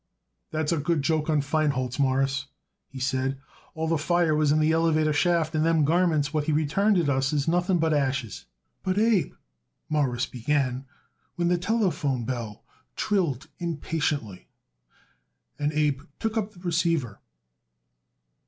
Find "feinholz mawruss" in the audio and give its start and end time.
1.41-2.47